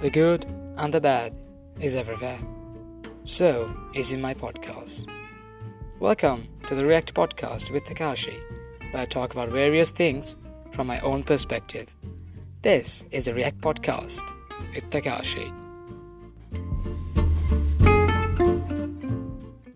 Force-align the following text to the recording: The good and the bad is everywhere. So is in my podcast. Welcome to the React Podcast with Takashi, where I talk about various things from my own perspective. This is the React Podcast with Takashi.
The 0.00 0.10
good 0.10 0.46
and 0.76 0.94
the 0.94 1.00
bad 1.00 1.34
is 1.80 1.96
everywhere. 1.96 2.38
So 3.24 3.76
is 3.94 4.12
in 4.12 4.20
my 4.20 4.32
podcast. 4.32 5.10
Welcome 5.98 6.46
to 6.68 6.76
the 6.76 6.86
React 6.86 7.14
Podcast 7.14 7.72
with 7.72 7.82
Takashi, 7.84 8.40
where 8.92 9.02
I 9.02 9.06
talk 9.06 9.32
about 9.32 9.48
various 9.48 9.90
things 9.90 10.36
from 10.70 10.86
my 10.86 11.00
own 11.00 11.24
perspective. 11.24 11.96
This 12.62 13.06
is 13.10 13.24
the 13.24 13.34
React 13.34 13.60
Podcast 13.60 14.22
with 14.72 14.88
Takashi. 14.88 15.52